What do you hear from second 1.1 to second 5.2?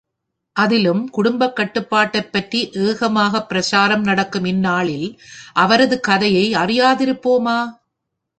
குடும்பக் கட்டுப்பாட்டைப் பற்றி ஏகமாகப் பிரசாரம் நடக்கும் இந்நாளில்